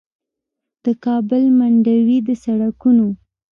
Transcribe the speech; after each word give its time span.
د 0.83 0.85
کابل 1.05 1.43
منډوي 1.57 2.17
د 2.27 2.29
سړکونو 2.43 3.07